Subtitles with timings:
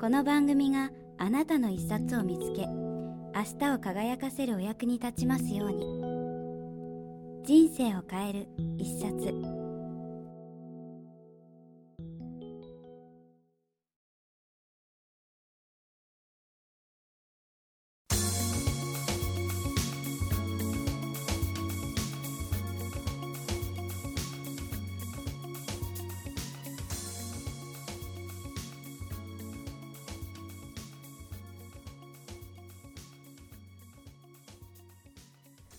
[0.00, 6.14] この番組があなたの一冊を見つけ明日を輝かせるお役に立ちますように。
[7.44, 9.53] 人生を変える一冊。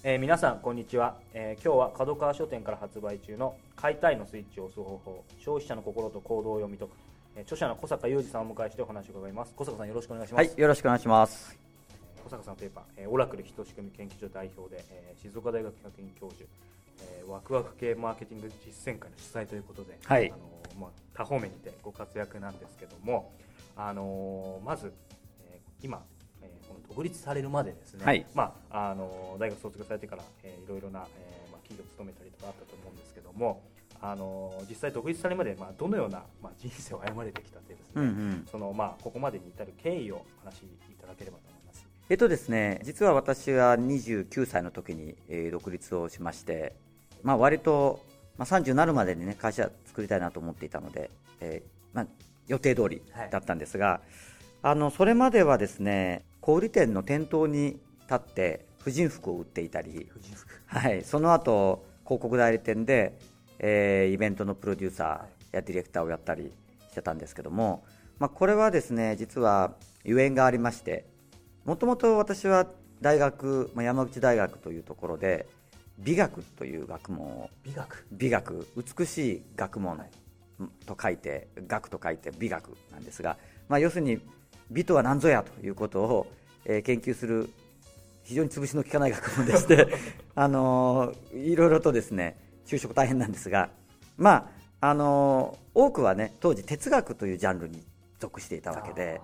[0.08, 6.92] えー、皆さんこんにちは、えー、今日は角川書店から発売中の「買いたいのスイッチを押す方法消費者の心と行動を読み解く」
[7.36, 9.56] えー、著者の小坂雄二さんをお迎えしてお話を伺います。
[9.56, 10.48] 小坂さんよろしくお願いします。
[10.48, 11.58] はいよろしくお願いします。
[12.24, 16.48] 小坂さんといえば、えー、オラクル人仕組み研究所代表で、えー、静岡大学学院教授、
[17.02, 20.32] えー、ワクワク系マーケティング実践会の主催ということで、はい。
[20.32, 23.32] あのー、まあ、多方面にてご活躍なんですけども、
[23.76, 24.94] あのー、まず、
[25.50, 26.06] えー、今
[26.96, 33.62] 独立されるまでですね、はい、まあ、あの大学卒業されてから、えー、いろいろな、えーまあ、企業を勤めたりとかあったと思うんですけども
[34.02, 41.86] あの実際独立されるまで、まあ、どのような、まあ、人生を歩まれてきたってですね、うんうん、そのまあ、ここまでに至る経緯をお話しいただければと思います。
[42.10, 46.76] えっとですね、実は私は29歳の時に、えー、独立をしまして、
[47.24, 48.00] まあ、割と、
[48.38, 51.10] まあ、30になるまでに、ね、会社作りたいなと思っていたので、
[51.42, 52.08] えーまあ、
[52.48, 54.00] 予定通りだったんですが、はい、
[54.62, 60.08] あのそれまではですね小売店の店頭に立って婦人服を売っていたり、
[60.68, 63.18] はい、その後広告代理店で、
[63.58, 66.52] えー、イベントのプロデューサーやディレクターをやったり
[66.92, 67.84] してたんですけども、
[68.20, 71.06] まあ、これはですね実はゆえんがありまして
[71.66, 72.68] もともと私は
[73.02, 75.48] 大学、まあ、山口大学というところで
[75.98, 78.06] 美学という学問を美学。
[78.12, 80.00] 美学美しい学問
[80.86, 83.38] と書いて、学と書いて美学なんですが、
[83.68, 84.20] まあ、要するに
[84.72, 86.28] 美とは何ぞやということを、
[86.66, 87.50] えー、研究する
[88.24, 89.88] 非常に潰しの効かない学問でして
[90.36, 93.70] あのー、いろいろとですね就職大変なんですが、
[94.18, 97.84] まああのー、多くはね当時哲学というジャンルに
[98.20, 99.22] 属していたわけで、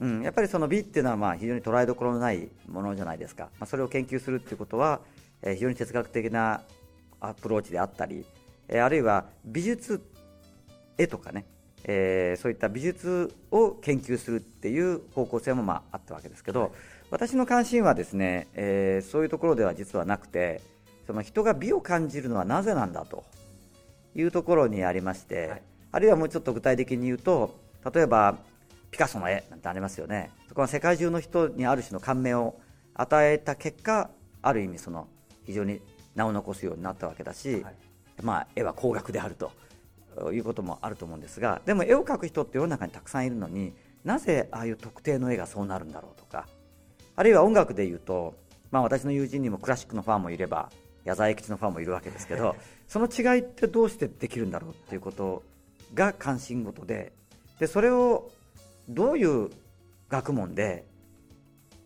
[0.00, 5.00] うん、やっぱりその美っていうのはまあ非常に捉えどころのないものじゃないですか、まあ、それを研究するっていうことは、
[5.42, 6.62] えー、非常に哲学的な
[7.20, 8.24] アプローチであったり、
[8.68, 10.02] えー、あるいは美術
[10.96, 11.44] 絵とかね
[11.84, 16.70] えー、そういった美術を研究するっていう方向性もまああったわけですけど、はい、
[17.10, 20.60] 私の関心はですね、えー、そういうところでは実はなくて
[21.06, 23.24] その人が美を感じるのはなぜなんだと
[24.14, 27.56] いうところにありまして、はい、あるいはもうちょっと具体的に言うと
[27.92, 28.38] 例えば
[28.90, 30.30] ピカソの絵なんてありますよね。
[30.48, 32.58] そこは世界中の人にある種の感銘を
[32.94, 34.10] 与えた結果
[34.42, 35.06] ある意味その
[35.46, 35.80] 非常に
[36.14, 37.74] 名を残すようになったわけだし、はい、
[38.22, 39.52] まあ、絵は高額であると
[40.32, 43.72] いうこともあると思うんですがでも絵を描く人って世の中にたくさんいるのに
[44.04, 46.46] なぜああいう特定の絵がそうなるんだろうとか
[47.16, 48.34] あるいは音楽でいうと、
[48.70, 50.70] まあ、私の友人にもクラシックのファンもいれば
[51.04, 52.56] 矢沢永吉のファンもいるわけですけど
[52.88, 55.42] その違いってどうしてできるんだろうっていうこと
[55.94, 57.12] が関心事で
[57.58, 58.30] でそれを
[58.88, 59.50] どういう
[60.08, 60.84] 学問で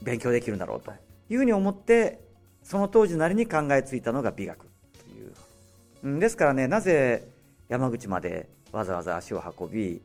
[0.03, 0.93] 勉強できるんだろうと
[1.29, 2.21] いうふうに思って
[2.62, 6.21] その当時なりに考えついたのが美学という。
[6.21, 7.27] ですからねなぜ
[7.75, 10.01] 山口までわざわざ足を運び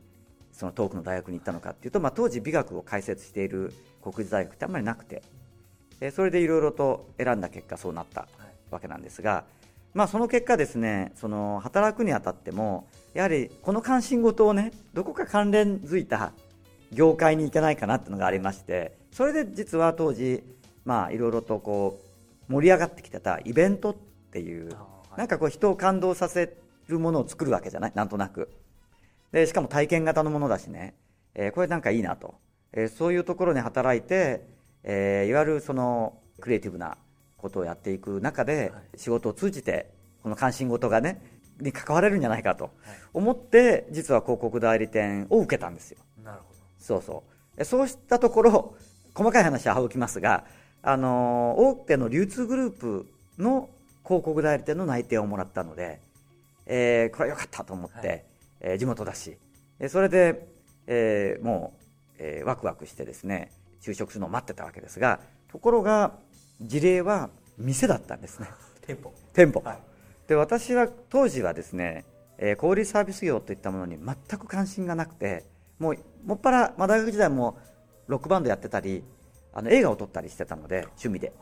[0.50, 3.72] その遠くの大学に行ったのかっていうと、まあ、当時美学を解説している
[4.02, 5.22] 国立大学ってあんまりなくて
[6.10, 8.26] それでいろいろと選んだ結果そうなった
[8.72, 9.44] わけなんですが、
[9.94, 16.32] まあ、その結果ですねその働くにあたってもやはりこの関心事をねどこか関連づいた
[16.92, 20.42] 業界に行けないかなっていうのがありましてそれで実は当時
[20.84, 22.00] まあいろいろとこ
[22.48, 23.94] う盛り上がってきてたイベントっ
[24.32, 24.76] ていう
[25.16, 26.59] なんかこう人を感動させ
[26.90, 27.92] るものを作るわけじゃない？
[27.94, 28.50] なんとなく。
[29.32, 30.94] でしかも体験型のものだしね、
[31.34, 32.34] えー、これなんかいいなと、
[32.72, 34.44] えー、そういうところに働いて、
[34.82, 36.96] えー、いわゆるそのクリエイティブな
[37.36, 39.90] ことをやっていく中で、仕事を通じて
[40.22, 41.22] この関心事がね
[41.60, 42.70] に関われるんじゃないかと
[43.14, 45.98] 思って、実は広告代理店を受けたんですよ。
[46.24, 46.60] なるほど。
[46.78, 47.22] そうそ
[47.58, 47.64] う。
[47.64, 48.74] そうしたところ
[49.14, 50.44] 細かい話は省きますが
[50.82, 53.06] あの大手の流通グループ
[53.38, 53.68] の
[54.04, 56.00] 広告代理店の内定をもらったので
[56.72, 58.24] えー、これは良かったと思って、はい、
[58.60, 59.36] えー、地元だし、
[59.78, 60.46] えそれで、
[60.86, 61.80] えー、もう
[62.20, 63.50] えー、ワクワクしてですね
[63.82, 65.20] 就職するのを待ってたわけですが
[65.50, 66.12] ところが
[66.60, 68.48] 事例は店だったんですね。
[68.86, 69.12] 店舗。
[69.32, 69.78] 店舗、はい、
[70.28, 72.04] で私は当時はですね、
[72.38, 75.44] えー、小売サービス業といったものに全く関心がなくて
[75.78, 77.58] もうもっぱら、まあ、大学時代も
[78.06, 79.02] ロックバンドやってたり
[79.52, 81.32] あの映画を撮ったりしてたので趣味で。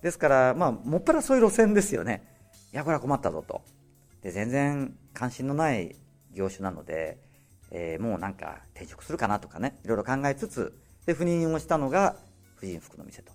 [0.00, 2.22] ですから、まあ、もっぱらそういう路線ですよね。
[2.72, 3.62] いやこれは困ったぞと
[4.22, 5.96] で全然関心のない
[6.32, 7.18] 業種なので、
[7.70, 10.74] えー、もうなんか転職するかなとかねいろいろ考えつつ
[11.06, 12.16] で赴任をしたのが
[12.56, 13.32] 婦人服の店と。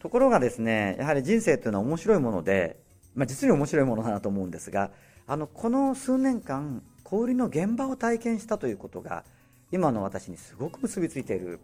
[0.00, 2.80] ところがですねやはり人生というのは面白いもので、
[3.14, 4.90] まあ、実に面白いものだなと思うんですが
[5.28, 9.24] あのこの数年間小売りの現場を体験したということが
[9.70, 11.60] 今の私にすごく結びついている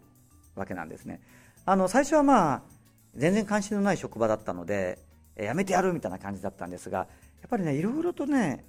[0.54, 1.20] わけなんですね。
[1.64, 2.62] あの最初はまあ
[3.14, 4.98] 全然関心のない職場だったので
[5.36, 7.08] やめてやるみたいな感じだったんですが
[7.40, 8.64] やっぱりねいろいろとね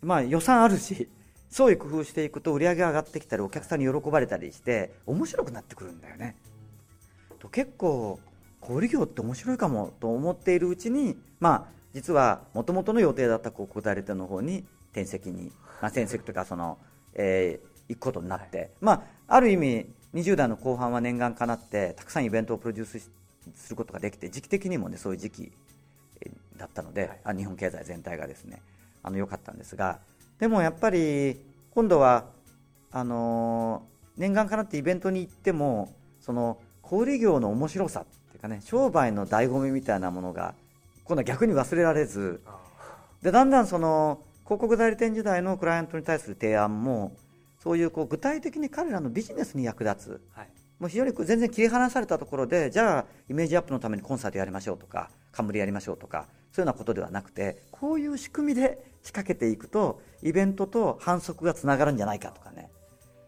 [0.00, 1.08] まあ予算あるし
[1.50, 6.36] 創意工夫していくと売り上げ上がってきたりお客さんに喜ばれたりして面白くなってくるんだよね。
[7.38, 8.20] と結構
[8.60, 15.50] 小売業って面白いかもと思っているうちにまあ実はもともとの予定だった広告代理店の方に転籍に、
[15.80, 16.78] まあ、転籍というかその、
[17.14, 23.10] えー、行くことになって、まあある意味20代の後半は念願かなってたくさんイベントをプロデュース
[23.56, 25.52] することができて時期的にもねそういう時期
[26.56, 28.62] だったので、はい、日本経済全体がですね
[29.02, 30.00] あの良かったんですが
[30.38, 31.36] でもやっぱり
[31.70, 32.24] 今度は
[32.90, 33.82] あの
[34.16, 40.54] 念願かなってイベントに行ってもその小売業の面白さっていうかね商売の醍醐味みたいなものが
[41.04, 42.42] 今度は逆に忘れられず
[43.22, 47.12] でだんだんその広告代理店時代のクライアントに対する提案も
[47.62, 50.48] そういうこう具体的に彼らのビジネスに役立つ、はい、
[50.78, 62.70] もう非常に全然切り離されたところでじゃあイメージアップのためにコンサートやりましょうとか冠やりましょうとかそういうようなことではなくてこういう仕組みで仕掛けていくとイベントと反則がつながるんじゃないかとかね。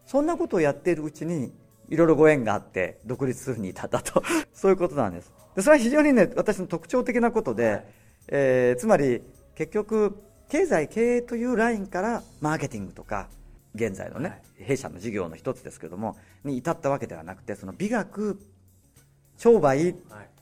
[0.07, 1.53] そんなことをやっているうちに
[1.89, 4.23] いろいろご縁があって独立するに至ったと。
[4.53, 5.33] そういうことなんです。
[5.57, 7.85] でそれは非常にね私の特徴的なことで、はい、
[8.29, 9.23] えー、つまり
[9.55, 13.29] 結局経済経営というラインからマーケティングとか
[13.75, 18.39] 現在のね、はい、弊社の事業の一つですけどもに至ったわけではなくてその美学
[19.37, 20.34] 商売、はい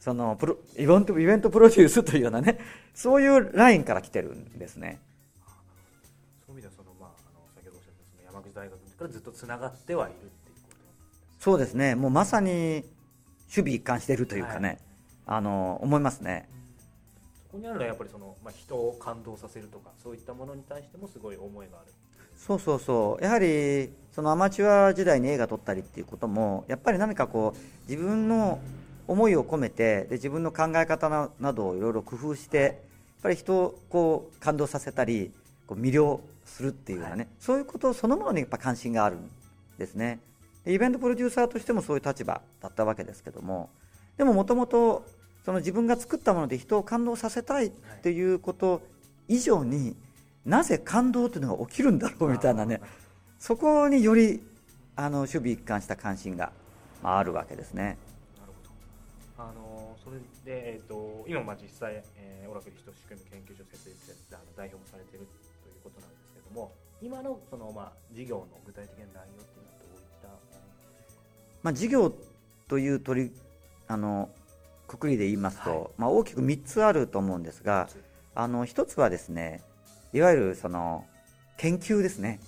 [0.00, 2.58] そのプロイベントイベントプロデュースというようなね
[2.94, 4.98] そういうラインから来てるんですね。
[6.46, 10.70] そういう意味ではその、まあ、あの先ほどおっしゃったその山口大学からずっとつながってはいるっていうこ
[11.38, 11.94] とそうですね。
[11.94, 12.84] もうまさに守
[13.48, 14.78] 備一貫しているというかね、はい、
[15.38, 16.48] あの思いますね。
[17.50, 21.92] そこにあるのはやっぱりその、まあ、人を感動させるとかそういったものに対してもすごい思いがある。
[22.36, 23.24] そうそうそう。
[23.24, 28.60] やはりそのアマチュア時代に映画撮ったりっていうこともやっぱり何かこう自分の
[29.10, 32.74] 思いを込めてで自分の考え方などをいろいろ工夫してやっ
[33.24, 35.32] ぱり人をこう感動させたり
[35.66, 39.28] こう魅了するっていうようなね、はい、そういうことそのものにやっぱ関心があるん
[39.78, 40.20] ですね
[40.64, 43.68] イベントプロデューサーとしてもそういう立場だったわけですけども
[44.16, 45.04] でももともと
[45.44, 47.70] その自分が作ったもので人を感動させたいっ
[48.02, 48.80] ていうこと
[49.26, 49.96] 以上に、
[50.44, 52.80] なぜ感動というのが起きるんだろうみたいなね
[53.38, 54.42] そこにより
[54.96, 56.52] あの守備一貫した関心が
[57.02, 57.96] あるわけですね。
[60.44, 65.26] で、えーと、今まあ実際、えー、オラクル人仕組み研究所設立であの代表もされている
[65.62, 66.72] ということなんですけども
[67.02, 70.28] 今のその、まあ、事業の具体的な内容っていうのはどういった
[71.62, 72.14] まあ、事業
[72.68, 73.32] という取り
[73.88, 74.28] あの
[74.86, 77.88] くくりで言いますと、はい、まあ、大きく3つあると思うんですが
[78.34, 79.62] あの1つはですね
[80.12, 81.04] いわゆるその
[81.58, 82.40] 研究ですね、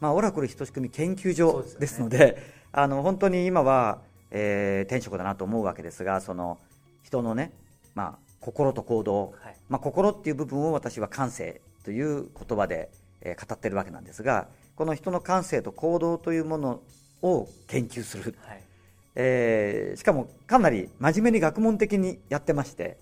[0.00, 2.36] まあ、オラクル人仕組み研究所ですので、ね、
[2.72, 3.98] あの本当に今は
[4.36, 6.58] えー、転職だなと思うわけですがその
[7.04, 7.52] 人のね、
[7.94, 16.80] まあ、心と行動、はい、まあ、心っていう部分を私は感性という言葉で、えー、語ってるわけなんですがこの人の感性と行動というもの
[17.22, 18.62] を研究する、はい、
[19.14, 22.98] えー、しかもかなり真面目に学問的にやってまして、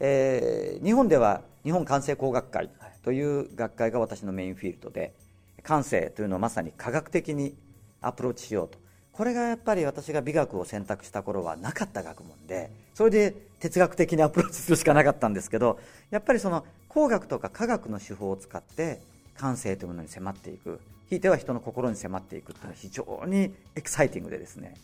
[0.00, 2.70] えー、日本では日本感性工学会
[3.02, 5.14] という学会が私のメインフィールドで
[5.62, 7.56] 感性というのをまさに科学的に
[8.00, 8.78] アプローチしようと
[9.16, 15.80] これがやっぱり私が美学を選択した頃はなかった学問でそれで哲学的にアプローチするしかなかったんですけど
[16.10, 19.00] やっぱりその工学とか科学の手法を使って
[19.36, 20.80] 感性というものに迫っていく。
[21.08, 24.74] ひいては人の心に迫っていくっていうのは非常にエキサイティングでですね。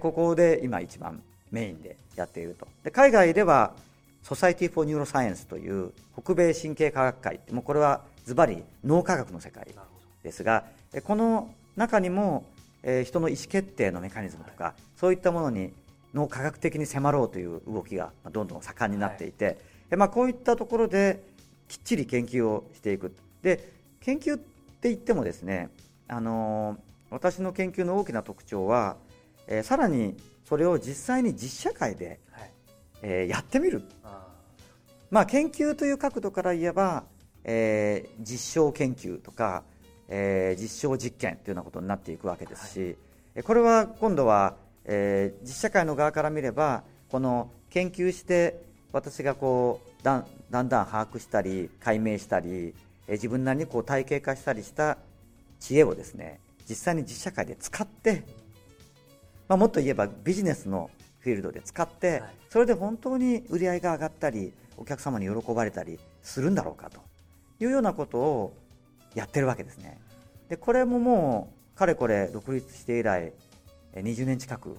[0.00, 1.20] ここで今一番
[1.50, 2.66] メインでやっていると。
[2.84, 3.74] で海外では
[4.22, 9.66] Society for Neuroscience という北米神経科学会もうこれはズバリ脳科学の世界
[10.22, 10.64] ですが
[11.04, 12.44] この中にも
[12.82, 15.72] えー、人の意思決定のメカニズムとかそういったものに
[16.14, 19.52] 脳科学的に迫ろうという動きがどんどん盛んになっていて、は
[19.92, 21.22] い、まあ、こういったところで
[21.68, 23.14] きっちり研究をしていく。
[23.42, 25.70] で研究って言ってもですね、
[26.06, 26.78] あの
[27.10, 28.96] 私の研究の大きな特徴は、
[29.46, 30.16] えー、さらに
[30.48, 32.52] それを実際に実社会で、はい、
[33.02, 33.82] えー、やってみる。
[35.10, 37.04] まあ、研究という角度から言えば、
[37.42, 39.64] えー、実証研究とか、
[40.08, 42.96] えー、実証実験というようなことになっていくわけですし、
[43.34, 48.62] はい、これは今度は、えー、実社会の側から見ればこの研究して
[48.92, 52.74] 私がこうだんだんだん把握したり解明したり、
[53.06, 54.98] えー、自分なりにこう体系化したりした
[55.60, 58.24] 知恵をですね実際に実社会で使って、
[59.48, 67.00] まあ、もっと言えばビジネスのフィールドで使って、それで本当に売り上げが上がったりお客様に喜ばれたりするんだろうかと
[67.60, 68.54] いうようなことを
[69.14, 70.00] やってるわけですね。
[70.48, 73.32] でこれももうかれこれ独立して以来
[73.94, 74.76] 20年近く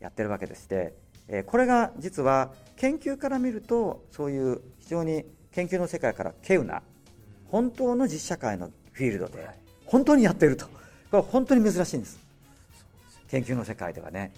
[0.00, 0.94] やってるわけでして、
[1.46, 6.82] これが実は研究から見るとそういう非常に研究の世界から稀有な
[7.48, 9.48] 本当の実社会のフィールドで
[9.86, 10.66] 本当にやっていると。
[10.66, 10.72] こ
[11.12, 12.18] れは本当に珍しいんです。
[13.28, 14.32] 研究の世界ではね。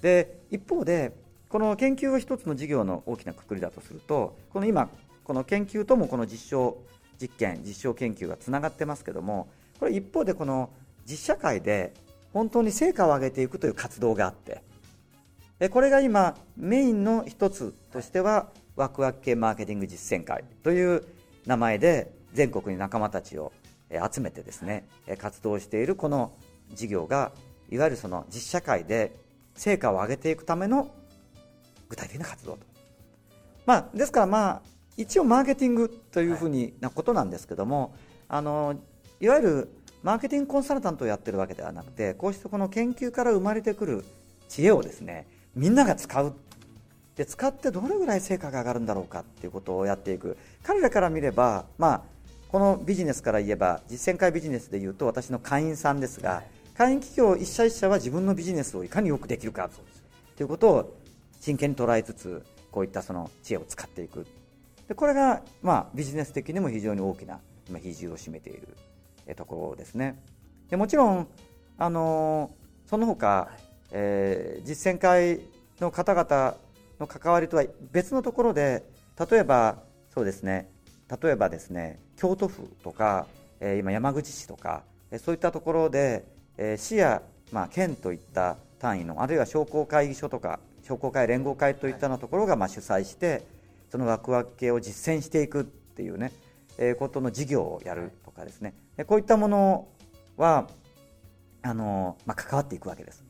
[0.00, 1.12] で一方で
[1.48, 4.88] この研究は一つの事業の大きなくくりだとするとこの今
[5.24, 6.78] この研究ともこの実証
[7.20, 9.48] 実験実証研究がつながってますけども
[9.78, 10.70] これ一方でこの
[11.06, 11.92] 実社会で
[12.32, 14.62] 本当に成果を上げていくという活動があって
[15.70, 21.04] これが今メインの一つとしてはワクワク系マーケティング実践会という
[21.46, 23.52] 名前で全国に仲間たちを
[24.10, 24.86] 集めてですね
[25.18, 26.32] 活動しているこの
[26.72, 27.32] 事業が
[27.70, 29.14] いわゆるその実社会で
[29.54, 30.90] 成果を上げていくための
[31.88, 32.58] 具体的な活動と。
[33.66, 34.62] まあ、ですからまあ
[35.00, 37.94] 一応マーケティングというふうになことなんですけども、
[38.28, 38.76] あの
[39.18, 39.68] いわゆる
[40.02, 44.04] マーケティングコンサルタントをやってるわけではなくてこうしてこの研究から生まれてくる
[44.48, 46.34] 知恵をですねみんなが使う。
[47.16, 50.36] で使ってどれぐらい成果が上がるんだろうかっていうことをやっていく。
[50.62, 52.02] 彼らから見れば、まあ、
[52.48, 56.42] このビジネスから言えば実践会ビジネスでいうと私の会員さんですが、
[56.76, 59.68] 会員企業一社一社は自分のビジネスをいかによくできるか。
[60.36, 60.96] ということを
[61.40, 64.26] 真剣に捉えつつこういったその知恵を使っていく
[64.90, 68.76] でこれが、まあ、ビジネス的にも非常に大きな今比重を占めている
[69.36, 70.20] ところですね。
[70.68, 71.28] でもちろん、
[71.78, 72.50] あの
[72.86, 75.42] その他、はい、えー、実践会
[75.78, 76.56] の方々
[76.98, 78.82] の関わりとは別のところで
[79.30, 79.78] 例えば
[80.12, 80.68] そうですね
[81.22, 83.28] 例えばですね京都府とか、
[83.60, 84.82] えー、今山口市とか、
[85.12, 86.24] えそういったところで、
[86.58, 93.59] えー、市や、まあ、県といった単位のあるいは商工会議所とか商工会連合会といったようなところがまあ主催して
[93.90, 96.32] そのワクワク系を実践していくっていうね、
[96.78, 98.74] えー、ことの事業をやるとかですね。
[98.96, 99.88] でこういったもの
[100.36, 100.68] は
[101.62, 103.24] あの、まあ、関わっていくわけです。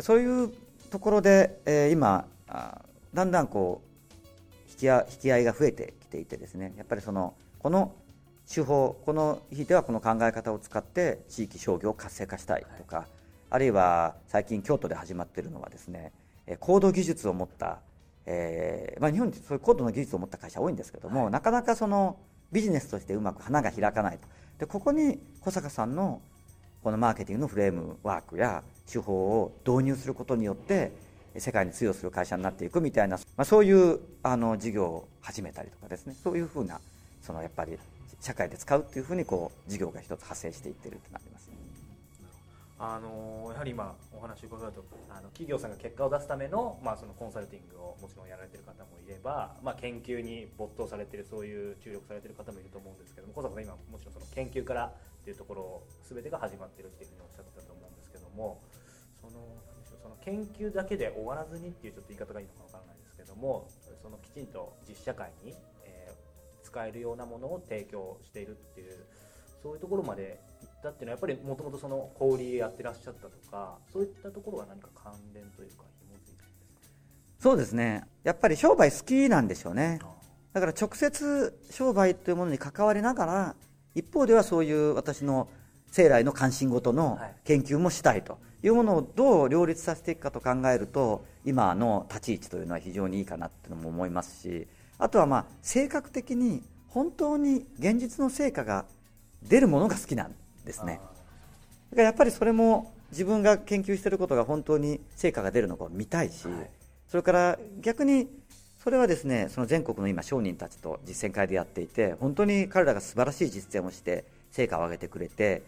[0.00, 0.52] そういう
[0.90, 2.26] ところで、えー、今
[3.12, 6.72] だんだんこう引き引き合いが増えてきていてですね。
[6.76, 7.94] やっぱりそのこの
[8.52, 13.06] 手法この日ではこの考え方を使って地域商業を活性化したいとか、はい、
[13.50, 16.12] あるいは最近京都で始まっているのはですね
[16.58, 17.78] 高度技術を持った、
[18.26, 22.16] えーまあ、日本にそういう高度の技術を持った会社多いんですけども、はい、なかなかその
[22.52, 24.28] ビジネスとしてうまく花が開かないと。
[24.58, 26.20] でここに小坂さんの
[26.82, 30.92] このマーケティングのフレームワークや手法を導入することによって
[31.36, 36.14] 世界に通用する会社になっていくみたいな、まあ、そういうあの事業を始めたりとかですね。
[36.22, 36.80] そういうふうな
[37.22, 37.78] そのやっぱり
[38.20, 41.49] 社会で使うっていうふうにこう事業が一つ派生していってるってなります。
[42.82, 58.62] あのやはり今お話伺うとあの企業さんが結果を出すための,、まあそのコンサルティングをもちろんやられてる方もいれば、まあ、研究に没頭されてるそういう注力されてる方もいると思うんですけども小坂さん今もちろんその研究からっていうところ全てが始まってるっていうふうにおっしゃってたと思うんですけども
[59.20, 59.44] その
[60.00, 63.68] その研究だけで終わらずにっていうちょっと言い方がいいのかわからないですけども
[64.00, 65.52] そのきちんと実社会に、
[65.84, 69.04] えー、使えるようなものを提供しているっていう
[69.62, 76.94] そういうところまで行たっていうのはやっぱりもともとその小売やってらっしゃったとかそういったところは何か関連というか紐づいてるんですか？
[77.38, 78.04] そうですね。
[78.24, 80.00] やっぱり商売好きなんでしょうね。
[80.52, 83.54] だから直接商売というものに関わりながら
[83.94, 85.48] 一方ではそういう私の
[85.90, 94.68] 生来の関心事の研究もしたいというものをどう両立させていくかと考えると今の立ち位置というのは非常にいいかなっていうのも思いますし
[94.98, 98.84] あとはまあ性格的に本当に現実の成果が
[99.42, 101.00] 出るものが好きなんですね。
[101.90, 106.46] だからやっぱりそれも自分が研究していることが本当に成果が出るのかを見たいし、
[107.08, 108.28] それから逆に
[108.82, 115.62] それはですねその全国の今商人たちと実践会でやっていて本当に彼らが素晴らしい実践をして成果を上げてくれて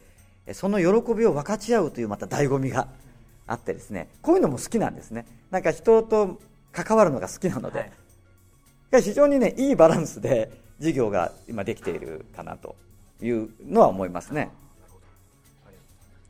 [0.52, 2.88] その喜びを分かち合うというまた醍醐味が
[3.46, 5.26] あってですねこういうのも好きなんですね。
[5.50, 6.40] なんか人と
[6.72, 7.90] 関わるのが好きなので、
[8.90, 12.76] はい、非常にねいいバランスで事業が今できているかなと
[13.20, 14.50] いうのは思いますね。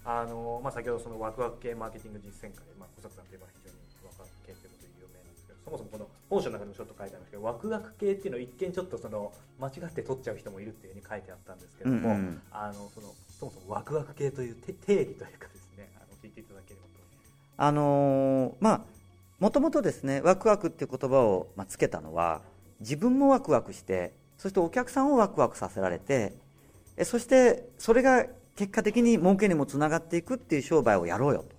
[0.04, 9.30] あのまあ、先ほどそのワクワク系マーケティング実践会、まあ、小坂さんといえば非常にワクワク系ということで有名なんですけどそもそもこの本書の中でもちょっと書いてあるんですけどワクワク系っていうのを一見ちょっとその
[9.62, 16.98] 間違って取っちゃう人もいるっていうふうに書いてあったんですけども、うんうん、あのそのそもそもワクワク系という定義というかですねあの教えていただければと
[17.56, 18.80] あのー、まあ
[19.38, 22.42] もともとですねワクワクっていう言葉を、まあ、つけたのは
[22.80, 26.32] 自分もワクワクしてそしてお客さんをワクワクさせられて
[27.04, 31.56] そしてそれが結果的に儲けにもつながっていくっていう商売をやろうよと。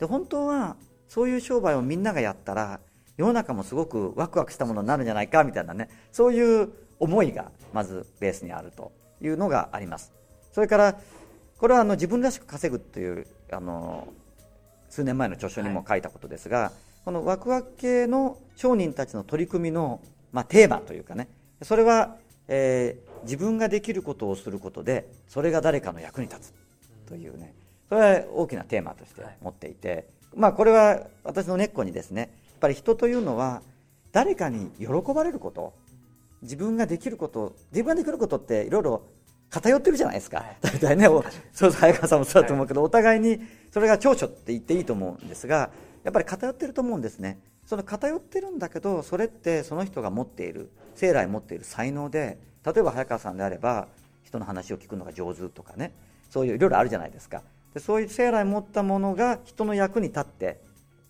[0.00, 0.76] で本当は
[1.08, 2.80] そういう商売をみんながやったら
[3.16, 8.92] 世の中もすごくワクワクしたものになるんじゃないかみたいなねそういう思いがまずベースにあると。
[9.22, 10.12] いうのがあります。
[10.52, 11.00] それから
[11.58, 14.08] これはあの自分らしく稼ぐというあの
[14.88, 16.72] 数年前の著書にも書いたことですが、はい、
[17.04, 20.00] このワクワク系の商人たちの取り組みの、
[20.32, 21.28] まあ、テーマというかね
[21.62, 22.16] それは、
[22.48, 26.54] えー、自分ができることをすることでそれが誰かの役に立つ。
[27.06, 27.54] というね。
[27.88, 32.22] それは大きなテーマとして持っていて、まあこれは私の根っこにですね。
[32.22, 33.62] やっぱり人というのは
[34.12, 35.74] 誰かに喜ばれること
[36.42, 39.02] 自分ができること自分ができることっていろいろ
[39.50, 43.40] 偏ってるじゃないですか、はい、大体ねそうそう早川さんもそうだと思うけど、はい、お互いに
[43.72, 45.70] それが長所って言っていいと思うんですが
[46.04, 53.88] やっぱり偏ってると思うんですねその偏ってるんだけどそれってその人が持っている生来持っている才能で例えば早川さんであれば
[54.24, 55.92] 人の話を聞くのが上手とかね
[56.30, 57.42] そういういろいろあるじゃないですか。
[57.74, 60.60] でそういう生来持ったものが人の役に立って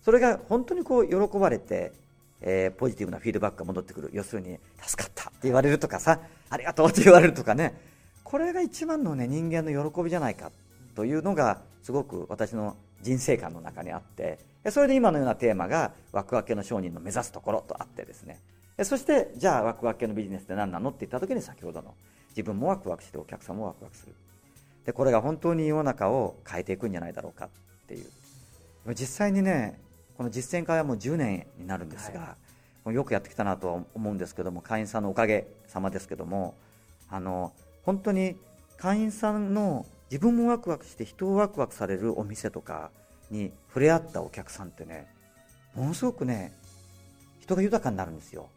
[0.03, 1.93] それが本当にこう喜ばれて、
[2.41, 4.09] えー、ポジティブなフィードバックが戻ってくる。
[4.13, 6.19] 要するに助かったって言われるとかさ
[6.49, 7.79] ありがとうって言われるとかね。
[8.23, 10.51] これが一番のね人間の喜びじゃないか
[10.95, 14.39] というのがすごく私の人生観の中にあって
[14.71, 18.39] それで今のようなテーマがワクワク系の商人の目指すところとあってですね。
[18.83, 21.93] そしてじゃあワクワク系のビジネスって何なのって言った時に先ほどの
[22.29, 24.15] 自分もワクワクしてお客さんもワクワクする。
[24.85, 27.49] でこれが本当に世の中を変えていくんじゃないだろうかっ
[27.87, 28.05] ていう。
[28.89, 29.79] 実際にね
[30.17, 32.35] この実践会はもう10年になるんですが、
[32.83, 36.55] はい、よくやってきたなと思うんですけども会員さんのおかげさまですけども
[37.09, 37.53] あの
[37.83, 38.35] 本当に
[38.77, 42.91] 会員さんの自分もワクワクして人をワクワクされるお店とか
[43.31, 45.07] に触れ合ったお客さんってね
[45.75, 46.53] ものすごくね
[47.39, 48.49] 人が豊かになるんですよ。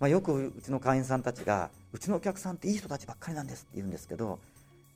[0.00, 4.40] まあ、よくうちの会員さんたちがうちのお客さんっていい人たちばっかりなんですって言うんですけど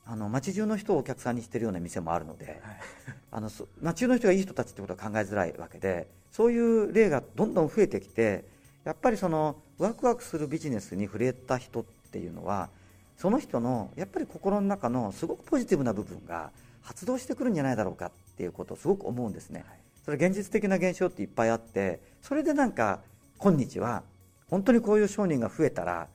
[0.05, 2.59] あの街中の人をお客さんにしてるような店もあるので、はい、
[3.31, 8.45] あの街中の人がいい人たちってことは考えづらいわけでそういう例がどんどん増えてきて
[8.83, 12.71] やっぱりそのワクワクするビジネスに触れた人っていうのは
[13.17, 16.51] その人のやっぱり心の中のすごくポジティブな部分が
[16.83, 19.65] 発動してくるんじゃないだろうかっていうことをすごく思うんですね。
[20.05, 23.01] それ現実的な現象っていっぱいあってそれでなんか
[23.39, 24.05] 今日は
[24.49, 26.07] 本当にこういう商人が増えたら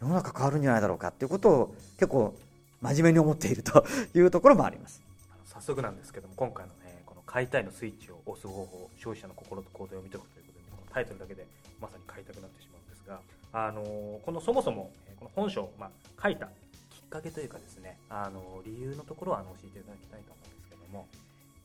[0.00, 2.34] 世の中変わるんじゃないだろうかっていうことを結構
[2.82, 5.00] 真面目に思っていると いうところもあります
[5.46, 11.46] 早速なんですけども今回のねこの買いたいのスイッチを押す方法消費者の心と行動を読み解くということでこのタイトルだけで
[11.80, 13.20] まさに買いたくなってしまうんですが
[13.52, 16.46] あのこのそもそもこの本書を、まあ、書いた
[16.90, 20.39] きっかけというかですねあの理由のところはあの教えていただきたいと思うんです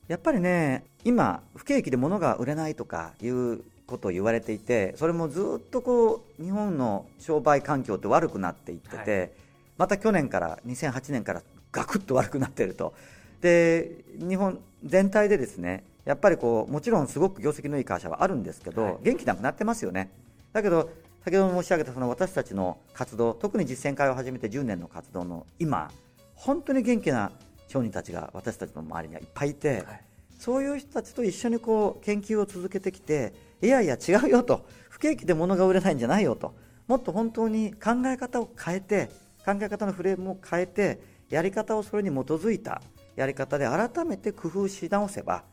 [0.08, 9.32] やっぱりね今不景気で物が売れないとかいうことを言われていてそれもずっとこう日本の商売環境って悪くなっていってて、はい、
[9.78, 11.42] また去年から2008年から
[11.72, 12.94] ガクッと悪くなっていると。
[13.42, 20.10] で日本全体でですねやっぱりこうもちろんすごく業績のいい会社はあるんですけど、はい、元気なくなってますよね。
[20.54, 20.90] だけど
[21.24, 25.92] 先ほど申し上げたその私たちの活動特に実践会を始めて10年の活動の今
[26.36, 27.32] 本当に元気な
[27.68, 30.02] 商人たちが私たちの周りにはいっぱいいて、はい、
[30.40, 36.54] そういう人たちと一緒にこう研究を続けてきていやいや違うよと不景気で物が売れないんじゃないよと
[36.88, 39.10] もっと本当に考え方を変えて
[39.46, 41.00] 考え方のフレームを変えて
[41.30, 42.82] やり方をそれに基づいた
[43.16, 45.44] やり方で改めて工夫し直せば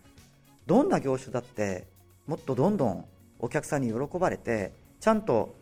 [0.67, 1.87] どんな業種だって
[2.27, 3.05] もっとどんどん
[3.39, 5.55] お客さんに喜ばれてちゃんと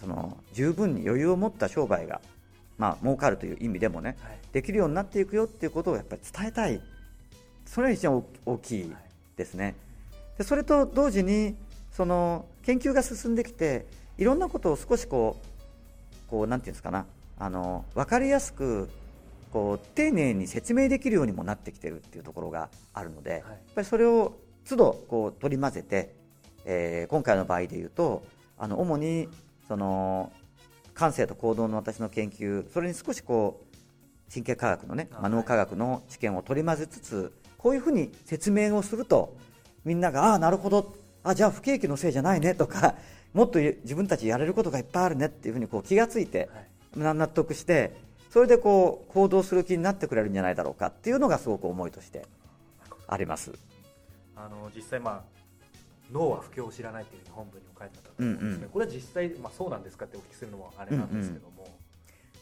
[0.00, 2.20] その十分に余裕を持った商売が
[2.78, 6.80] まあ儲かるという意味でもね、はい、できるようになっていくよっていうことをやっぱり伝えたい。
[7.66, 8.94] それが一番大きい
[9.36, 9.74] ですね。
[10.38, 11.56] でそれと同時に
[11.92, 13.86] その研究が進んできて
[14.18, 17.06] いろんなことを少しこうこうなんていうんですかな
[17.38, 18.88] あの分かりやすく
[19.52, 24.34] こう丁寧に説明できるようにもなってきてるっていうところがあるので、はい、やっぱりそれを
[24.68, 26.14] 都度こう取り混ぜて、
[26.64, 28.24] えー、今回の場合でいうと
[28.58, 29.28] あの主に
[29.68, 30.32] その
[30.96, 39.36] 感性と行動の私の研究それに少しこう神経科学のね、ま脳科学の知見を取り混ぜつつこういうふうに説明をすると
[39.84, 40.96] みんながああなるほど。
[41.22, 42.54] あじゃあ不景気のせいじゃないね。
[42.54, 42.96] とか
[43.34, 46.48] もっと自分たちやれることがいっぱいあるねっていうふうにこう気がついて、
[46.94, 47.94] 納得して
[48.30, 52.26] そそれでこう行動する気になってくれるんじゃないだろうかっていうのがすごく思いとして
[53.06, 53.52] あります。
[54.34, 55.35] あの実際まあ
[56.12, 61.70] 脳は不況を知らないという本文にも書いてあったと思うんですね、うんうん、これは実際、まあ、そうなんですかってお聞きするのもあれなんですけども、うんうん、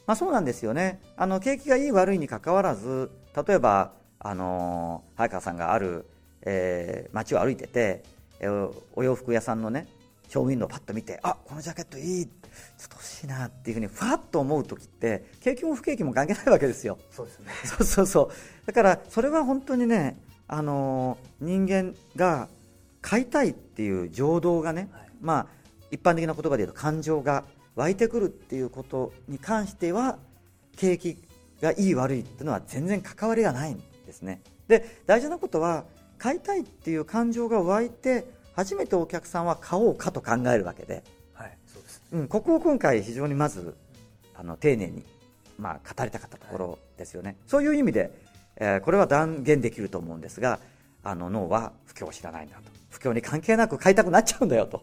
[0.07, 1.01] まあ、そうなんですよね。
[1.17, 3.11] あの景気がいい悪いにかかわらず
[3.47, 6.07] 例えば、あのー、早川さんがある、
[6.43, 8.03] えー、街を歩いてて、
[8.41, 9.87] えー、お洋服屋さんのね
[10.29, 12.31] ショーウィンドウをパッと見てあこのジャケットいいちょ
[12.87, 16.99] っと欲しいなっていうふうにふわっと思う時って景気も不景気も関係ないわけですよ。
[17.11, 17.53] そうですね。
[17.65, 18.67] そうそうそう。
[18.67, 22.49] だからそれは本当にねあのー、人間が
[23.05, 25.47] 買いたいっていう情動がね、はい、まあ
[25.91, 27.45] 一般的な言葉で言うと感情が
[27.77, 30.19] 湧いてくるっていうことに関しては
[30.77, 31.19] 景気
[31.61, 34.41] がいい悪いっていうのは全然関わりがないんですね。
[34.69, 35.85] で大事なことは
[36.17, 42.03] 買いたいっていう感情が湧いて初めてお客さんは買おうかと考えるわけで,、はいそうです。
[42.11, 43.77] うん、ここを今回非常にまず
[44.35, 45.05] あの丁寧に、
[45.59, 48.11] まあ、語りたかったところですよね、はい、そういう意味で、
[48.57, 50.59] えー、これは断言できると思うんですが
[51.05, 52.63] あの脳は不況を知らないんだと。
[52.91, 54.83] 不況に関係なく買いたくなっちゃうんだよと。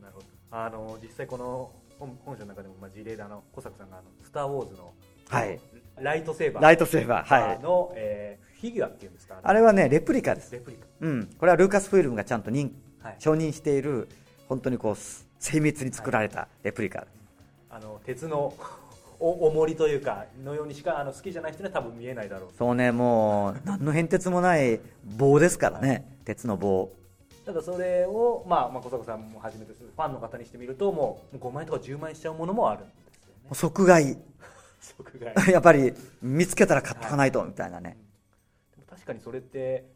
[0.00, 0.26] なるほど。
[0.50, 4.92] あの実際この本本書の中でも、まあ、事例であの小坂さんがあの「スター・ウォーズの」
[5.28, 5.58] はい、
[6.00, 6.62] ライトセーバー。
[6.62, 9.40] ライトセーバー、はい、の、えー、フィギュアっていうんですか？
[9.42, 10.52] あれはねレプリカです。
[10.52, 12.70] レプリカ、うん、これはルーカスフィルムがちゃんと認、
[13.02, 14.08] はい、承認している
[14.48, 14.96] 本当にこう
[15.40, 17.08] 精密に作られたレプリカ、はい、
[17.70, 18.54] あの鉄の
[19.20, 22.50] お重りというかのようにしかあの好きじゃない人には多分見えないだろう。
[22.56, 24.80] そうねもう何の変哲もない
[25.16, 26.92] 棒ですからね、はい、鉄の棒。
[27.44, 33.50] ただそれを、まあ、まあ小坂さんも初めてするファンの方にしてみるともう5万円とか10万円しちゃうものもあるんですよね。
[33.54, 34.16] 即買い。
[34.80, 35.50] 即買い。
[35.50, 37.96] やっぱり見つけたら買っとかないと、みたいなね、
[38.76, 39.86] でも確かにそれって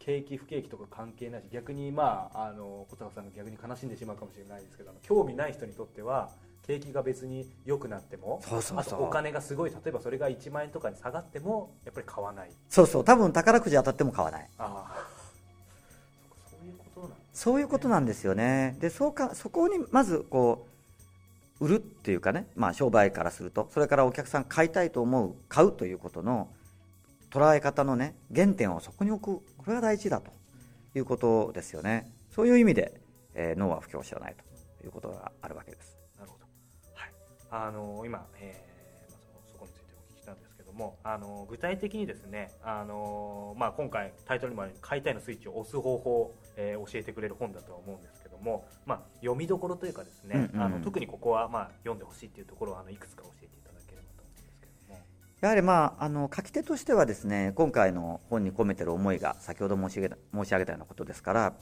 [0.00, 6.30] 景気不景気とか関係ないし逆にまああの小坂さんが逆に悲しんでしまうかもしれないですけど興味ない人にとっては
[6.70, 8.40] 景気が別に良くなっても
[8.76, 12.50] あとお金がすごい例えばそれが1万円とかに下がってもやっぱり買わない。
[12.68, 13.04] そうそう。
[13.04, 14.48] 多分宝くじ当たっても買わない。
[14.58, 15.06] ああ
[16.52, 18.76] そういうことなん、ね、そういうことなんですよね。
[18.80, 20.66] でそうかそこにまずこ
[21.60, 26.48] う売るっていうかね、まあ、商売からするとそれからお客さん買いたいと思う買うということの
[27.30, 30.40] 捉え方のね原点をそこに置くこれが大事だと。
[30.96, 32.10] いうことですよね。
[32.34, 33.00] そういう意味で、
[33.34, 34.34] えー、脳は不況を知らない
[34.80, 35.99] ということがあるわけです
[37.52, 55.00] あの今、えー、まあ、そこについてお聞きしたんですけどもあの具体的にですねあの、まあ、今回タイトルにもある「買いたい」のスイッチを押す方法を、えー、教えてくれる本だとは思うんですけども、まあ、読みどころというかですね、あの特にここは、まあ、読んでほしいというところをあのいくつか教えていただければと思うんですけども。
[55.40, 61.54] やはり、まあ、あの書き手としてはですね今回の本に込めてる思いが先ほど申し上げた申し上げたようなことですから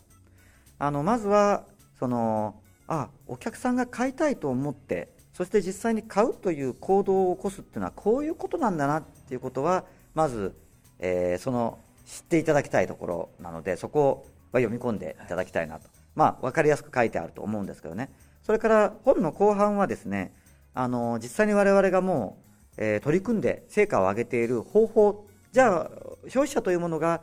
[0.78, 1.64] あのまずは
[1.98, 10.52] そのあお客さんが買いたいと思ってそして実際に買うという行動を起こすっていうのはこういうことなんだなっていうことはまず、
[10.98, 18.10] えー、その知っていただきたいところなのでそこは読み込んでいただきたいなと、まあ、分かりやすく書いてあると思うんですけどね。
[18.42, 20.32] それから本の後半はですね
[20.74, 22.38] あの実際に我々がも
[22.76, 25.26] う、えー、取り組んで成果を上げている方法。
[25.52, 25.90] じゃあ
[26.24, 27.22] 消費者というものが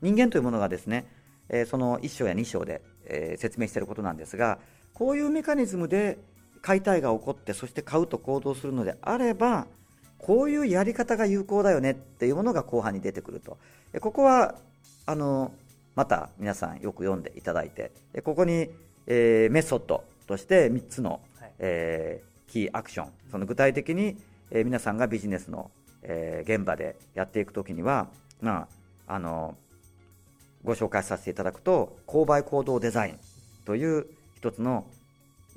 [0.00, 1.06] 人間というものがですね、
[1.48, 4.60] えー、その1章や2章で、え、説明していることなんですが
[4.94, 6.18] こういうメカニズムで
[6.62, 9.66] 買いたいが起こってそして買うと行動するのであれば
[10.18, 13.58] こういうやり方が有効だよねっていうものが後半に出てくると。
[14.00, 14.54] ここは
[15.04, 15.52] あの
[15.96, 17.90] また皆さんよく読んでいただいて
[18.22, 18.70] ここに、
[19.06, 23.12] えー、メソッドとして3つの、はい、えー、キーアクション。
[23.30, 24.16] その具体的に、
[24.50, 25.70] えー、皆さんがビジネスの、
[26.02, 28.08] えー、現場でやっていくときには、
[28.40, 28.68] ま
[29.08, 29.56] あ、あの
[30.64, 33.18] ご紹介させていただくと購買行動デザイン
[33.64, 34.86] という一つの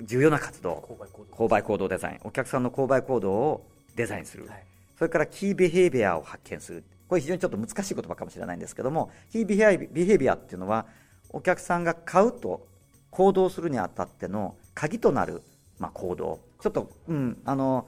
[0.02, 0.84] 重要な活動
[1.32, 1.88] 購買行動。
[1.88, 2.20] デザイン。
[2.24, 4.64] お客さんの購買行動をデザインする、はい、
[4.98, 6.84] それからキービヘイビアを発見する。
[7.08, 10.86] これ非常にちょっと難しい言葉かもしれないんですけどもキービヘイビアっていうのは
[11.30, 12.66] お客さんが買うと
[13.10, 15.42] 行動するにあたっての鍵となる、
[15.78, 16.40] まあ、行動。
[16.60, 17.86] ちょっと、うん、あの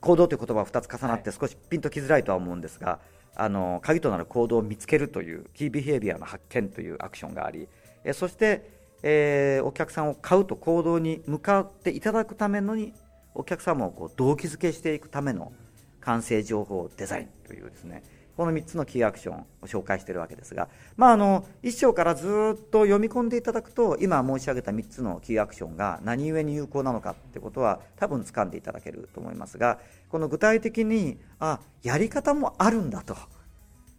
[0.00, 2.98] 行動という言葉が2つ重なって少しピンときづらいとは思うんですが、はい、
[3.36, 7.68] あの鍵となる行動を見つけるというキービヘイビアの発見というアクションがあり
[8.04, 12.92] えそしてえー、お客さんを買うと行動に向かっていただくためのに
[13.34, 15.52] お客様をこう動機づけしていくための
[16.00, 18.02] 完成情報デザインというですね
[18.36, 22.30] この3つのキーアクションを紹介しているわけですが、まあ、あの1章からずっ
[22.70, 33.16] と読み込んでいただくと今申し上げた3つのキーアクションが何故に有効なのかということは多分掴んでいただけると思いますがこの具体的にあやり方もあるんだと。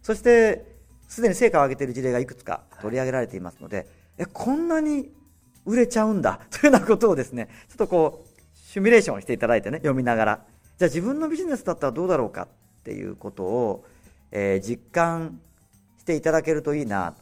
[0.02, 0.72] そして
[1.06, 3.86] すでに成果を上げている事例がいくつか取り上げられていますので、
[4.18, 5.10] えこんなに
[5.64, 6.40] 売れちゃうんだ。
[6.50, 10.46] というようなことをですねちょっとこうシミュレーションしていただいてね読みながら。
[10.78, 12.48] じゃあ自分のビジネスだったらどうだろうかっ
[12.82, 13.84] ていうことを、
[14.32, 15.40] えー、実感
[15.98, 17.14] していただけるといいな。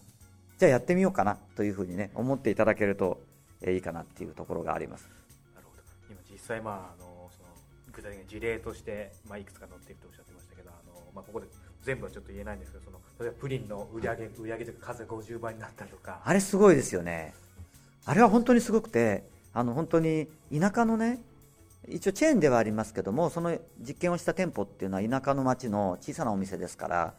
[0.57, 1.37] じゃあやってみようかな。
[1.57, 3.21] というふうにね思っていただけると、
[3.63, 5.09] え、いいかなっていうところがあります。
[5.55, 5.83] なるほど。
[6.09, 7.49] 今実際まああのその
[7.93, 11.47] 具体的な事例として、まあ、いくつか載っているとおっしゃってましたけどあの、まあ、ここで
[11.85, 16.21] 全部はちょっと言えないんですけどその例えばプリンの売り上げ売り上げというか数が50倍になったりとか。
[16.25, 17.35] あれすごいですよね。
[18.05, 21.21] あれは本当にすごくてあの本当に田舎のね
[21.89, 27.15] 一応チェーンではありますけどもその実験をした店舗っていうのは田舎の町の小さなお店ですから、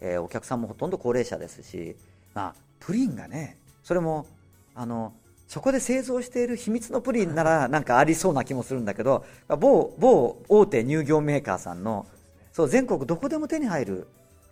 [0.00, 1.96] えー、お客さんもほとんど高齢者ですし、
[2.34, 4.26] まあ、プリンがねそれも
[4.74, 5.12] あの
[5.48, 12.06] そこで製造している秘密のプリンならなんかありそうな気もするんだけど某某大手乳業メーカーさんの
[12.56, 14.06] そう全国どこでも手に入る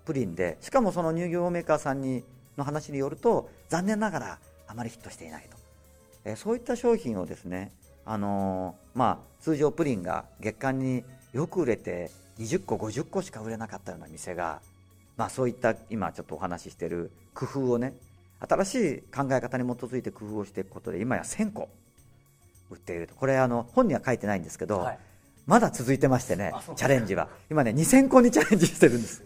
[0.05, 2.23] プリンでしかもその乳業メーカーさんに
[2.59, 5.57] の話によると残念ながらあまりヒットしていないと、
[6.27, 7.73] え、そういった商品をですね
[8.05, 14.61] あのー、まあ、通常プリンが月間によく売れて20個50個しか売れなかったような店が、
[15.17, 17.95] まあ、そういった今ちょっとお話ししている工夫をね
[18.47, 21.71] 新しい考え方に基づいて工夫をしていくことで今や1000個
[22.71, 23.15] 売っていると。
[23.15, 24.99] これあの本には書いてないんですけど、はい、
[25.47, 27.29] まだ続いてましてねチャレンジは。
[27.51, 29.23] 今ね2000個にチャレンジしてるんです。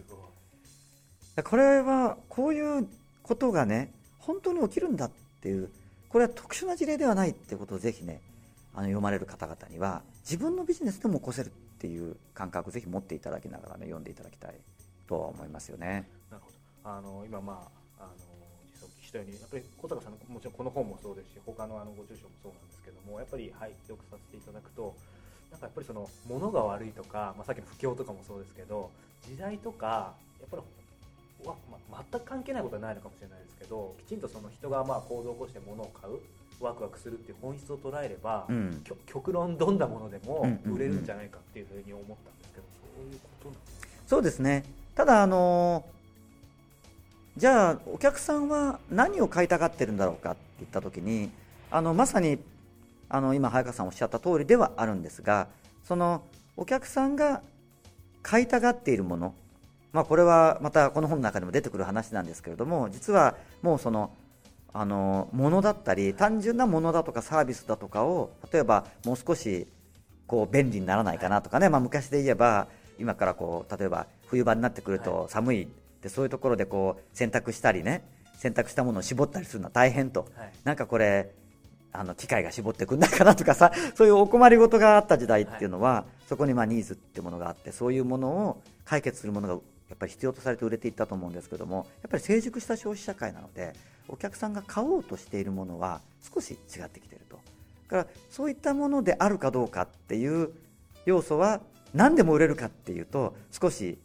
[1.43, 2.87] これはこういう
[3.23, 5.69] ことがね本当に起きるんだっていう
[6.09, 8.19] これは特殊な事例ではないっていうことをぜひね
[8.73, 14.55] あの読まれる方々には自分のビジネスでも起こせるっていう感覚をぜひ持っていただきながらね読んでいただきたい
[15.07, 16.09] とは思いますよね。
[16.29, 16.89] なるほど。
[16.91, 18.11] あの今まああの
[18.73, 24.93] 実際お聞きしたようにやっぱり小坂さんもちろんこの本もそうですし他のあのご著書もそうなんですけどもやっぱりはいよくさせていただくと
[25.51, 28.89] なんかやっぱりその物が悪いとか、まあ、さっきの不況とかもそうですけど
[29.27, 30.63] 時代とかやっぱり
[31.47, 31.55] わ、
[31.89, 36.19] ま全く関係ないことはないのかもしれないですけどきちんとその人がまあ行動を起こして物を買う
[36.59, 42.63] ワクワクするっていう本質を捉えれば、うん、極論どんなものでも売れるんじゃないかっていうふうに思ったんですけど、
[42.97, 44.63] そういうことなんですかそうですね。
[44.95, 45.85] ただあの
[47.37, 51.31] じゃあお客さんは何を買いたがってるんだろうかって言った時に
[51.71, 52.37] あのまさに
[53.09, 55.47] あの今早川さんおっしゃった通りではあるんですが
[55.83, 56.23] その
[56.55, 57.41] お客さんが
[58.21, 59.33] 買いたがっているもの
[59.91, 64.11] まあ、これはまたこの本の中でも出てくる話なんですけれども実はもうその
[64.71, 69.65] あのものだったり単純なものだとかサービスだとかを例えばもう少し
[70.27, 72.67] こう便利にならないかなとかね、まあ、昔で言えば
[72.99, 75.67] 今からこう例えば冬場になってくると寒い
[76.03, 78.03] でそういうところでこう洗濯したりね
[78.35, 81.31] 洗濯したものを絞ったりするのは大変と、はい、なんかこれ
[81.91, 93.73] あの機械が絞ってくんないかなとかさ そういうお困りごとがあった時代っていうのは、はい、そこにまあニーズっていうものがあってそういうものを解決するものがやっぱり必要とされて売れていったと思うんですけどもやっぱり成熟した消費社会なので
[94.07, 96.01] お客さんが買おうとしているものは
[96.33, 97.39] 少し違ってきてると
[97.89, 100.51] だからそういったものであるかどうかっていう
[101.05, 101.61] 要素は
[101.93, 103.97] 何でも売れるかっていうと少し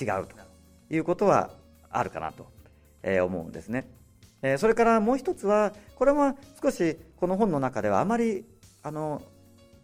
[0.00, 0.36] 違うと
[0.90, 1.50] いうことは
[1.90, 2.46] あるかなと
[3.24, 3.86] 思うんですね。
[4.48, 8.44] えそれからもう一つはこれは少しこの本の中ではあまり
[8.84, 9.20] あの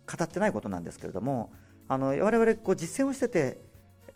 [0.07, 1.53] 語ってないことなんですけれども
[1.88, 3.59] あの我々こう実践をしてて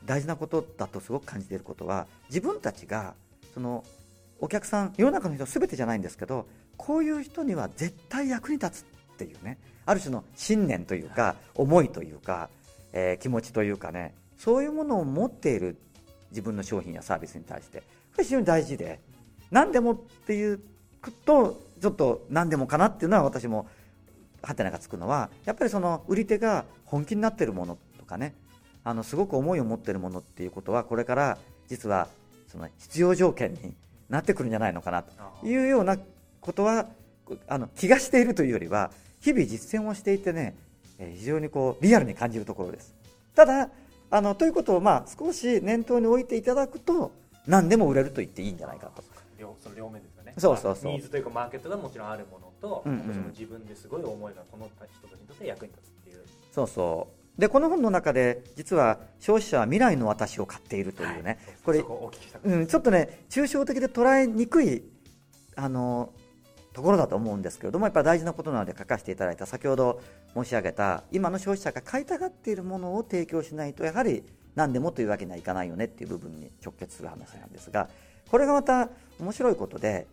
[0.05, 3.15] 大事なことだとすごく感じていることは自分たちが
[3.55, 3.85] その
[4.39, 12.51] お客さん世の中の人全てじゃないんですけどこういう人には絶対役に立つっていうねある種の信念というか思いというか、
[12.93, 15.77] えー、気持ちというかねそういうものを持っている
[16.31, 17.83] 自分の商品やサービスに対して
[18.17, 19.01] 非常に大事で
[19.51, 20.61] 何でもっていう
[21.25, 23.69] とちょっと何でもかなっていうのは私も
[24.43, 28.35] ハテナがつくのはやっぱりその売り手が本気になってるものとかね
[28.85, 32.09] あのすごく思いを持ってるものっていうことはこれから実は
[32.47, 33.75] その必要条件に
[34.09, 35.99] なってくるんじゃないのかなというような
[36.41, 36.87] ことは
[37.49, 40.55] あの気がしているというよりは日々実践をしていてね
[40.99, 42.95] 非常にこうリアルに感じるところです。
[43.35, 43.69] ただ
[44.09, 47.11] あのということをまあ少し念頭に置いていただくと
[47.47, 49.03] 何でも売れると言っていいんじゃないかと。
[49.67, 50.35] その両面ですよね。
[50.39, 50.93] そうそうそう。
[50.93, 56.25] ニーズというかマーケットがもちろんあるものと、うんうん、自分ですごい思いがこの人たちにとって役に立つっていう。
[56.53, 57.41] そうそう。
[57.41, 61.85] でこの本の中で実は消費者は未来の私を買っているというね、はい、これ
[62.45, 64.83] うん、ちょっとね抽象的で捉えにくい
[65.55, 66.15] あの
[66.73, 70.01] ところだと思うんですけれどもやっぱり大事なことなので書かせていただいた先ほど
[70.35, 74.23] 申し上げた今の消費者が買いたがっているものを提供しないとやはり
[74.55, 77.91] 何でもというわけにはいかないよねっていう部分に直結する話なんですが
[78.31, 80.07] これがまた面白いことで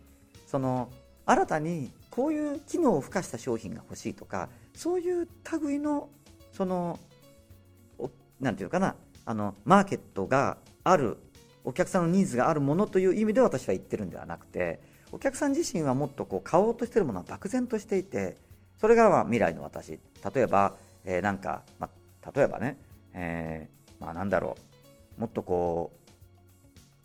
[0.46, 0.88] その
[1.26, 5.28] 新たにこういう機能を付加した商品が欲しいとかそういう
[5.62, 6.08] 類の
[6.52, 6.98] その
[8.40, 11.16] なんていうかなあのマーケットがある
[11.64, 14.80] お客さんのニーズがあるものという意味で私は言ってるんではなくて
[15.12, 18.36] お客さん自身はもっとこう買おうとしてるものは漠然としていて
[18.80, 19.98] それがま未来の私。
[20.34, 20.74] 例えば、
[21.04, 21.88] えー、なんか、ま
[22.22, 22.76] あ、例えばね、
[23.14, 24.56] えー、まあなんだろ
[25.16, 25.20] う。
[25.20, 26.03] もっとこう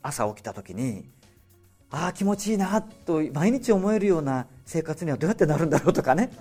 [0.02, 1.06] 朝起きた時に
[1.92, 6.32] ああ気持ちいいなと毎日思えるような生活にはどうやってなるんだろうとかね、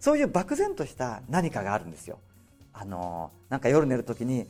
[0.00, 2.18] そういう漠然とした何かがあるんですよ。
[2.72, 4.46] あのなんか夜寝る時に、はあ、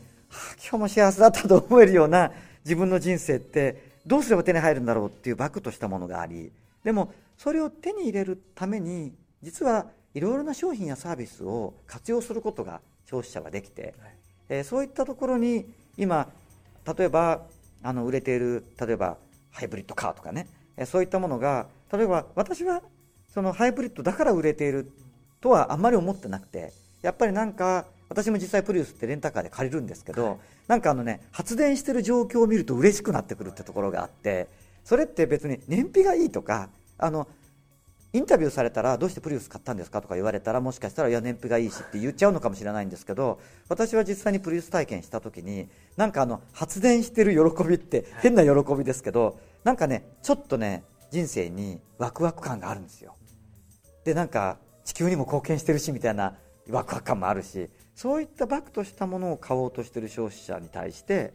[0.60, 2.30] 今日も幸せだったと思えるような
[2.64, 6.52] 自分の人生ってどうすれば手に入るんだろうっていうバクとしたものがあり
[6.84, 14.12] でもそれを手に入れるために実はいろいろな商品やサービスを活用することが消費者ができて、はい、
[14.50, 16.28] えー、そういったところに今
[16.98, 17.42] 例えば
[17.82, 19.16] あの売れている例えば
[19.50, 22.82] ハイブリッドカーとかね、えー、そういったものが例えば私は
[23.32, 24.90] そのハイブリッドだから売れている
[25.40, 30.36] とはあんまり思ってなくてやっぱりなんか私も実際プリウスってレンタカーで借りるんですけど、はい、
[30.66, 34.48] なんかあのね発電してる状況を見ると嬉しくなってくるってところがあって
[34.84, 37.28] それって別に燃費がいいとかあの
[38.14, 53.14] インタビューされたらどうしてプリウス買ったんですかとか言われたらもしかしたらいや燃費がいいしって言っちゃうのかもしれないんですけど私は実際にプリウス体験した時になんかあの発電してる喜びって変な喜びですけどなんかねちょっとね人生にワクワク感があるんですよ。
[54.04, 56.34] でなんか地球にも貢献してるしみたいな
[56.70, 61.34] ワクワク感もあるしそういったバクとしたものを買おうとしてる消費者に対して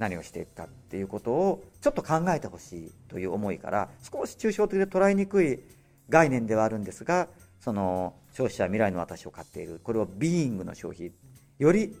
[0.00, 5.60] 何をしていくかっていうことをちょっと考えてほしいという思いから少し抽象的で捉えにくい
[6.08, 7.28] 概念ではあるんですが
[7.60, 11.12] その消費者は未来の私を買っているこれをビーイングの消費
[11.58, 11.94] より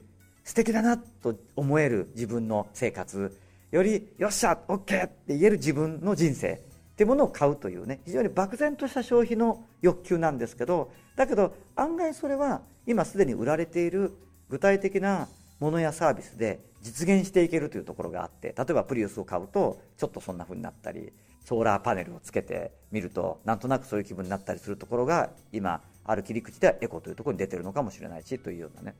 [0.44, 3.38] 素敵だなと思える自分の生活
[3.70, 6.58] よりよっしゃ OK って言える自分の人生っ
[6.96, 14.16] ていうものを買うというね非常に漠然とした消費の欲求なんですけどだけど案外それは今すでに売られている
[14.48, 15.28] 具体的な
[15.60, 21.12] ものやサービスで実現していけるというところがあって例えばプリウスを買うとちょっとそんな風になったり
[21.44, 28.94] ソーラーパネルをつけてみるとなんとなくそういう気分になったりするところが今ある切り口ではエコというところに出てるのかもしれないしというようなね。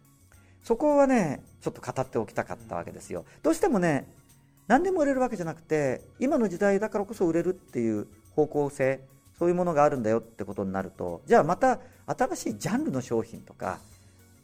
[0.62, 3.24] そこはねちょっと語っておきたかったわけですよ。
[3.42, 4.06] どうしてもね
[4.68, 9.00] 何でも売れるわけじゃなくて今の時代だからこそ売れるっていう方向性
[9.38, 13.78] そういうものがあるんだよってことになるとじゃあまた新しいジャンルの商品とか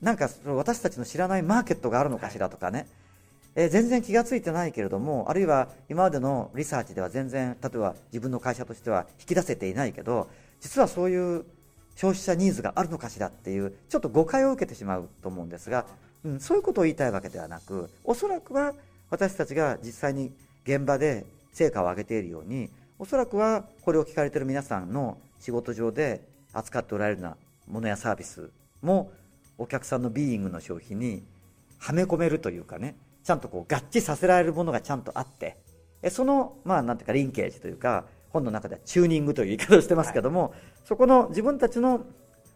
[0.00, 2.88] なんか私たちの知らないマーケットがあるのかしらとかね、はい
[3.56, 10.28] え、全然気が付いてないけれどもあるいは今までのリサーチでは全然例えば自分の会社としては引き出せていないけど
[10.60, 11.44] 実はそういう
[11.96, 15.86] 消費者ニーズがあるのかしらっていうちょっと誤解を受けてしまうと思うんですが、
[16.24, 18.74] うん、そういうことを言いたいわけではなくおそらくは
[19.08, 20.32] 私たちが実際に
[20.64, 26.20] 現場で成果を上げているようにおそらくはこれを聞かれている皆さんの仕事上で
[26.52, 28.50] 扱っておられるようなものやサービス
[28.82, 29.10] も
[29.56, 31.22] お客さんのビーイングの消費に
[31.78, 32.94] はめ込めるというかね
[33.26, 35.56] ちゃんとこう合致させられるものがちゃんとあって
[36.10, 40.52] そのまあなんていうかリンケージというか本の中ではチューニングという言い方をしてますけども、はい、
[40.84, 42.04] そこの自分たちの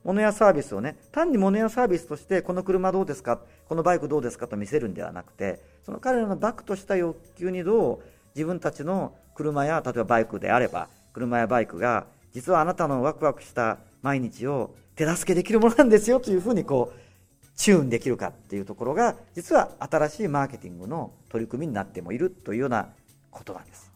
[0.04, 8.00] ものやサービスをね単にものやサービスとしてこの車どうですかこのバイクどうですかと見せるんではなくてその彼らのバックとした欲求にどう
[8.36, 17.09] 自分たちの車や例えばバイクであれば車やバイクが実はあなたのワクワクした毎日を手助けできるものなんですよというふうにこう
[17.60, 22.88] チューンできるかっていうところが実は新しいマーケティングの取り組みになってもいるというような
[23.30, 23.92] ことなんです。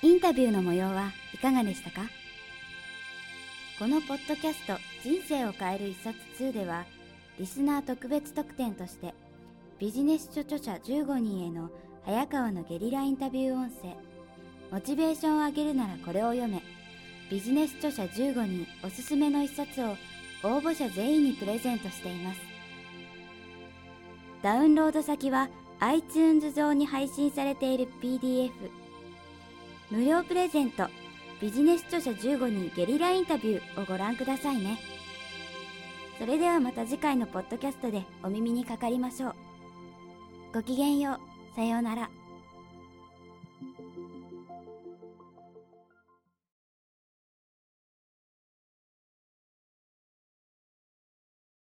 [0.00, 2.08] インタビューの模様はいかがでしたか？
[3.78, 6.86] このポッドキャスト「人生を変える一冊2」では
[7.38, 9.12] リスナー特別特典として
[9.82, 11.68] 「ビジネス書著者15人への
[12.04, 13.96] 早川のゲリラインタビュー音声。
[14.70, 16.62] モチベーションを上げるならこれを読め。
[17.28, 19.96] ビジネス著者15人おすすめの一冊を
[20.44, 22.40] 応募者全員にプレゼントしています。
[24.40, 25.48] ダウンロード先は
[25.80, 28.52] iTunes 上に配信されている PDF
[29.90, 30.86] 無料プレゼント。
[31.40, 34.78] ビジネス著者15人ゲリラインタビューをご覧くださいね。
[36.20, 39.41] それではまた次回のポッドキャストでお耳にかかりましょう。
[40.52, 41.56] ごきげんよう。
[41.56, 42.10] さようなら。